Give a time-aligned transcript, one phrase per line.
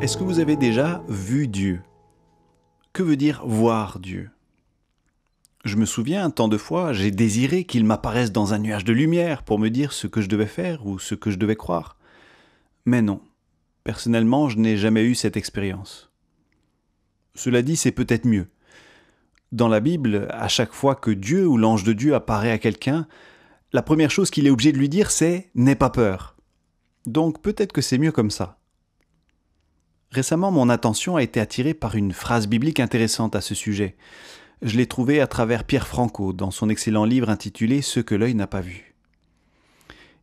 [0.00, 1.82] Est-ce que vous avez déjà vu Dieu?
[2.94, 4.30] Que veut dire voir Dieu?
[5.62, 9.42] Je me souviens, tant de fois, j'ai désiré qu'il m'apparaisse dans un nuage de lumière
[9.42, 11.98] pour me dire ce que je devais faire ou ce que je devais croire.
[12.86, 13.20] Mais non,
[13.84, 16.10] personnellement, je n'ai jamais eu cette expérience.
[17.34, 18.48] Cela dit, c'est peut-être mieux.
[19.52, 23.06] Dans la Bible, à chaque fois que Dieu ou l'ange de Dieu apparaît à quelqu'un,
[23.74, 26.36] la première chose qu'il est obligé de lui dire, c'est⁇ N'aie pas peur⁇
[27.12, 28.59] Donc peut-être que c'est mieux comme ça.
[30.12, 33.94] Récemment, mon attention a été attirée par une phrase biblique intéressante à ce sujet.
[34.60, 38.34] Je l'ai trouvée à travers Pierre Franco dans son excellent livre intitulé Ce que l'œil
[38.34, 38.94] n'a pas vu.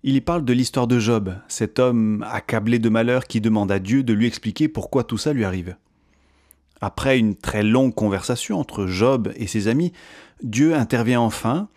[0.04, 3.80] Il y parle de l'histoire de Job, cet homme accablé de malheur qui demande à
[3.80, 5.78] Dieu de lui expliquer pourquoi tout ça lui arrive.
[6.82, 9.94] Après une très longue conversation entre Job et ses amis,
[10.44, 11.70] Dieu intervient enfin,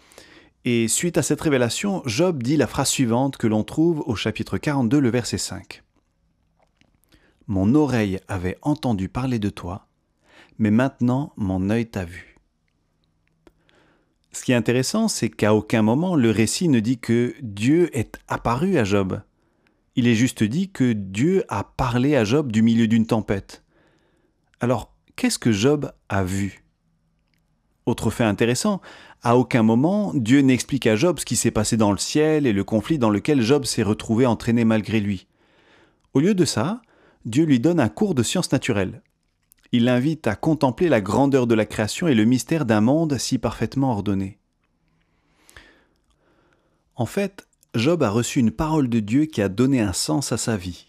[0.64, 4.58] et suite à cette révélation, Job dit la phrase suivante que l'on trouve au chapitre
[4.58, 5.82] 42, le verset 5.
[7.50, 9.88] Mon oreille avait entendu parler de toi,
[10.58, 12.38] mais maintenant mon œil t'a vu.
[14.30, 18.20] Ce qui est intéressant, c'est qu'à aucun moment le récit ne dit que Dieu est
[18.28, 19.20] apparu à Job.
[19.96, 23.64] Il est juste dit que Dieu a parlé à Job du milieu d'une tempête.
[24.60, 26.62] Alors, qu'est-ce que Job a vu?
[27.84, 28.80] Autre fait intéressant,
[29.24, 32.52] à aucun moment Dieu n'explique à Job ce qui s'est passé dans le ciel et
[32.52, 35.26] le conflit dans lequel Job s'est retrouvé entraîné malgré lui.
[36.14, 36.80] Au lieu de ça,
[37.24, 39.02] Dieu lui donne un cours de sciences naturelles.
[39.72, 43.38] Il l'invite à contempler la grandeur de la création et le mystère d'un monde si
[43.38, 44.38] parfaitement ordonné.
[46.96, 50.36] En fait, Job a reçu une parole de Dieu qui a donné un sens à
[50.36, 50.86] sa vie.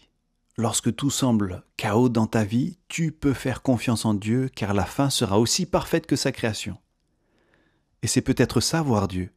[0.56, 4.84] Lorsque tout semble chaos dans ta vie, tu peux faire confiance en Dieu car la
[4.84, 6.76] fin sera aussi parfaite que sa création.
[8.02, 9.30] Et c'est peut-être ça voir Dieu.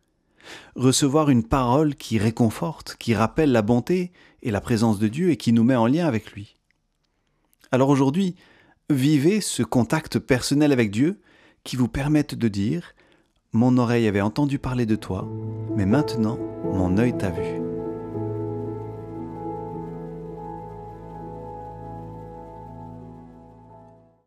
[0.75, 5.38] Recevoir une parole qui réconforte, qui rappelle la bonté et la présence de Dieu et
[5.38, 6.56] qui nous met en lien avec lui.
[7.71, 8.35] Alors aujourd'hui,
[8.89, 11.19] vivez ce contact personnel avec Dieu
[11.63, 12.93] qui vous permette de dire
[13.53, 15.27] Mon oreille avait entendu parler de toi,
[15.75, 17.64] mais maintenant mon œil t'a vu.